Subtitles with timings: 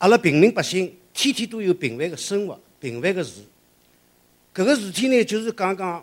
[0.00, 3.42] 阿拉平民百姓天天都有平凡的生活、平凡的事。
[4.54, 6.02] 搿个事体呢，就是讲讲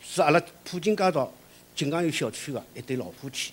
[0.00, 1.32] 是阿拉普金街道
[1.74, 3.52] 锦江有小区的一对老夫妻。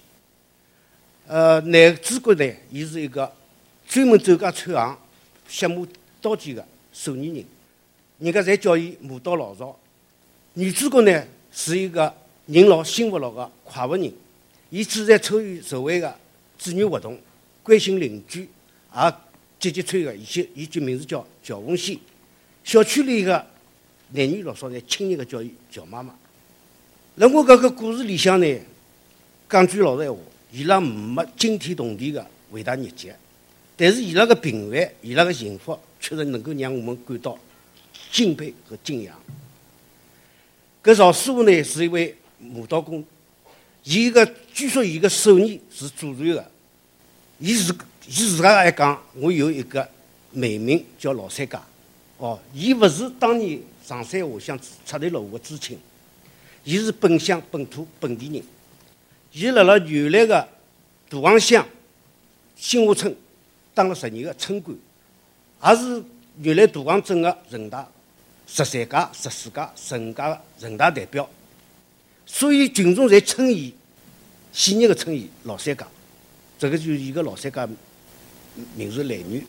[1.25, 3.31] 呃，男主角呢，伊是一个
[3.87, 4.99] 专门走街串巷、
[5.47, 5.87] 卸磨
[6.21, 6.63] 刀剑的
[6.93, 7.45] 手艺人，
[8.19, 9.75] 人家侪叫伊磨刀老赵。
[10.53, 12.13] 女主角呢，是一个
[12.45, 14.13] 人老心不老的快活人，
[14.69, 16.15] 伊志在参与社会的
[16.59, 17.19] 志愿活动，
[17.63, 18.47] 关心邻居，
[18.93, 19.13] 也
[19.59, 20.17] 积极参与。
[20.17, 21.97] 伊些伊就名字叫乔红仙。
[22.63, 23.45] 小区里的
[24.11, 26.15] 男女老少呢亲昵的叫伊乔妈妈。
[27.15, 28.59] 辣我搿个故事里向呢，
[29.49, 30.19] 讲句老实闲话。
[30.51, 33.11] 伊拉没惊天动地的伟大业绩，
[33.77, 37.37] 但是伊拉个平凡，伊拉个幸福，确实能够让我们感到
[38.11, 39.15] 敬佩和敬仰。
[40.83, 43.05] 搿赵师傅呢是一位磨刀工，
[43.83, 46.51] 伊个据说伊个手艺是祖传的，
[47.37, 47.71] 伊是
[48.09, 49.87] 伊自家还讲，我有一个
[50.31, 51.61] 美名叫老三家。
[52.17, 55.77] 哦，伊勿是当年上山下乡出头落户的知青，
[56.63, 58.43] 伊是本乡本土本地人。
[59.31, 60.47] 伊辣辣原来个
[61.07, 61.63] 大王乡
[62.55, 63.15] 新华村
[63.75, 64.75] 当了十年个村官，
[65.63, 66.03] 也是
[66.41, 67.87] 原来大王镇个人大
[68.47, 71.29] 十三届、十四届、十五届个人大代表，
[72.25, 73.71] 所以群众侪称伊
[74.51, 75.87] 喜热个称伊老三家，
[76.57, 77.69] 这个就是伊个老三家
[78.75, 79.45] 名字来源。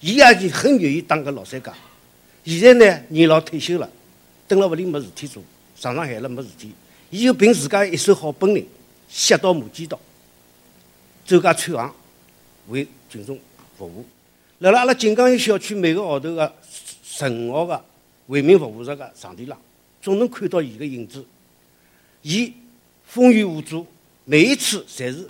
[0.00, 1.74] 伊也就很愿意当个老三家。
[2.44, 3.88] 现在呢，年老退休了，
[4.48, 5.42] 蹲辣屋里没事体做，
[5.78, 6.72] 常常闲了没事体，
[7.10, 8.66] 伊就凭自家一手好本领。
[9.08, 9.98] 写到磨剪刀，
[11.26, 11.92] 走街串行，
[12.68, 13.36] 为群众
[13.76, 14.06] 服务。
[14.60, 16.54] 辣辣阿拉锦江园小区每个号头个
[17.02, 17.84] 十五号个
[18.28, 19.58] 为民服务日个场地浪，
[20.00, 21.26] 总能看到伊个影子。
[22.22, 22.52] 伊
[23.04, 23.84] 风雨无阻，
[24.24, 25.28] 每一次侪是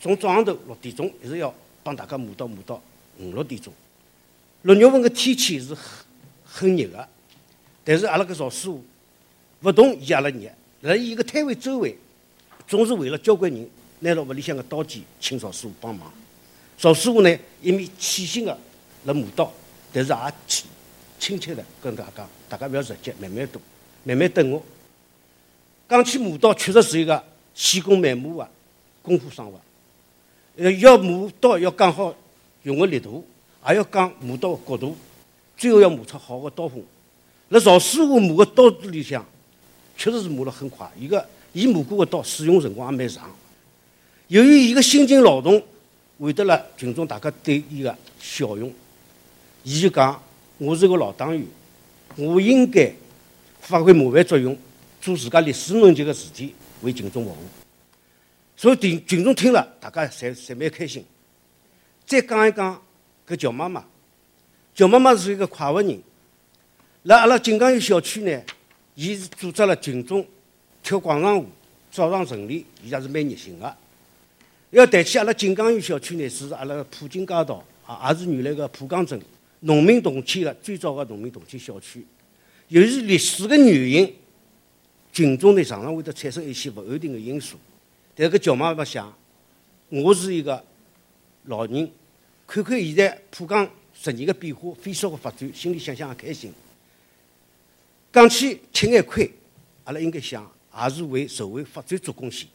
[0.00, 1.52] 从早上头六点钟一直要
[1.86, 2.82] 帮大家磨到磨到
[3.20, 3.72] 五六点钟。
[4.62, 6.04] 六月份个天气是很
[6.44, 7.08] 很热个，
[7.84, 8.84] 但是阿拉个赵师傅
[9.62, 11.96] 勿同伊阿拉热，辣伊个摊位周围。
[12.66, 13.70] 总是为了交关人
[14.00, 16.12] 拿了屋里向个刀剑，请赵师傅帮忙。
[16.76, 18.58] 赵师傅呢，一面细心个
[19.04, 19.52] 来磨刀，
[19.92, 20.66] 但是也亲
[21.20, 23.60] 亲切的跟大家：大家不要着急，慢慢读，
[24.02, 24.60] 慢慢等我。
[25.88, 27.22] 讲起磨刀，确实是一个
[27.54, 28.50] 细工慢磨的
[29.02, 29.60] 功夫生活。
[30.56, 32.14] 呃，要磨刀要讲好
[32.62, 33.24] 用个力度，
[33.68, 34.96] 也要讲磨刀角度，
[35.56, 36.82] 最后要磨出好的刀锋。
[37.48, 39.24] 那赵师傅磨个刀子里向，
[39.96, 41.24] 确实是磨了很快，一个。
[41.52, 43.34] 伊磨过的刀，使用辰光也蛮长。
[44.28, 45.62] 由于伊个辛勤劳动，
[46.18, 48.70] 换得了群众大家对伊个效用。
[49.62, 50.22] 伊就讲
[50.58, 51.46] ：“我是个老党员，
[52.16, 52.92] 我应该
[53.60, 54.54] 发挥模范作用，
[55.00, 57.36] 做自家烈士能及的事体，为群众服务。”
[58.56, 61.04] 所以群群众听了，大家侪侪蛮开心。
[62.06, 62.82] 再讲一讲
[63.26, 63.84] 搿乔妈妈，
[64.74, 66.00] 乔妈妈是一个快活人。
[67.02, 68.42] 辣阿拉锦江园小区呢，
[68.94, 70.26] 伊是组织了群众。
[70.82, 71.44] 跳广场舞，
[71.90, 73.76] 早上晨练，伊也是蛮热心个。
[74.70, 79.20] 要谈起阿拉锦江园小区呢，是阿拉普金街道啊，也是原来个浦江镇
[79.60, 82.06] 农民动迁个最早个农民动迁小区。
[82.68, 84.14] 由于历史个原因，
[85.12, 87.56] 群众呢常常会得产生一些勿安定个因素。
[88.16, 89.14] 但搿乔妈妈想，
[89.90, 90.64] 我是一个
[91.44, 91.88] 老人，
[92.46, 96.52] 看看现在浦江十年个变化，飞速个发展，心里想想也开心。
[98.10, 99.30] 讲起吃眼亏，
[99.84, 100.50] 阿拉应该想。
[100.78, 102.46] 也是为社会发展做贡献，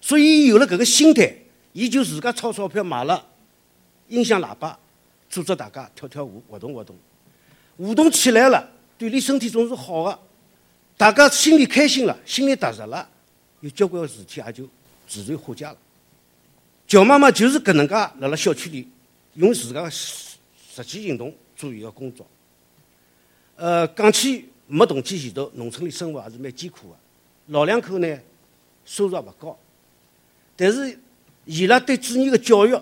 [0.00, 1.30] 所以有了搿个心态，
[1.74, 3.22] 伊就自家钞钞票买了
[4.06, 4.78] 音响喇叭，
[5.28, 6.96] 组织大家跳跳舞、活动活动，
[7.76, 8.66] 互动起来了，
[8.98, 10.18] 锻炼身体总是好的。
[10.96, 13.06] 大家心里开心了，心里踏实了，
[13.60, 14.66] 有交关个事体也就
[15.08, 15.76] 自然化解了。
[16.86, 18.88] 乔妈妈就是搿能介辣辣小区里
[19.34, 20.36] 用自家个实
[20.84, 22.24] 际行动做伊个工作。
[23.56, 26.96] 呃，讲起没动迁前头，农村里生活还是蛮艰苦的。
[27.46, 28.18] 老两口呢，
[28.84, 29.58] 收入也勿高，
[30.54, 30.96] 但是
[31.44, 32.80] 伊拉对子女的教育也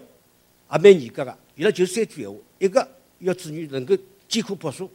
[0.68, 1.38] 蛮严格个。
[1.54, 2.86] 伊拉就三句闲话：一个
[3.20, 3.96] 要子女能够
[4.28, 4.90] 艰苦朴素，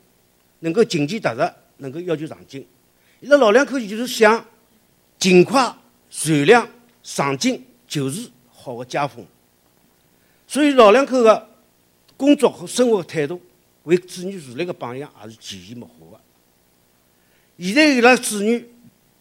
[0.60, 2.66] 能够勤俭踏实，能够要求上进。
[3.20, 4.46] 伊拉老两口就是想
[5.18, 5.76] 尽快、
[6.10, 6.70] 善良、
[7.04, 9.26] 上进，就是好的家风。
[10.48, 11.50] 所以老两口的
[12.18, 13.42] 工作和生活态度，
[13.84, 16.24] 为子女树立个榜样，也是潜移默化的。
[17.66, 18.68] 现在伊拉子女。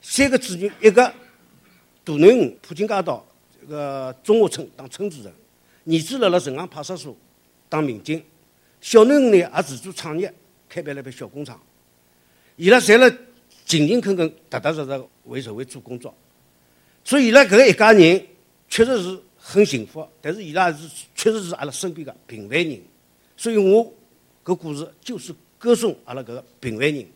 [0.02, 1.12] 三个子女，一个
[2.02, 3.22] 大囡恩，普金街道
[3.60, 5.30] 这个中华村当村主任；
[5.84, 7.14] 儿子辣辣城阳派出所
[7.68, 8.18] 当民警；
[8.80, 10.32] 小囡恩呢也自主创业，
[10.70, 11.60] 开办了个小工厂。
[12.56, 13.14] 伊拉侪辣
[13.66, 16.14] 勤勤恳恳、踏踏实实为社会做工作。
[17.04, 18.26] 所以伊拉搿个一家人
[18.68, 22.80] 确实是很幸福，但是伊拉是确实是阿拉身边个平凡人。
[23.36, 23.92] 所以我
[24.44, 27.06] 搿故事就是歌颂阿拉搿个平凡人。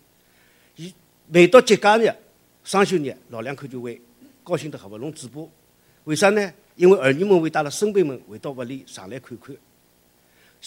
[0.77, 0.93] 伊
[1.29, 2.13] 每到节假日、
[2.65, 4.01] 双休日，老两口就会
[4.43, 5.41] 高兴得合勿拢嘴巴。
[6.05, 6.53] 为啥呢？
[6.77, 9.55] 因为儿女们会带了孙辈们回到屋里上来看看。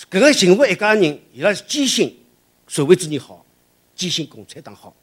[0.10, 2.18] 搿个幸福一家人，伊拉坚信
[2.68, 3.46] 社会主义好，
[3.94, 4.96] 坚信共产党好。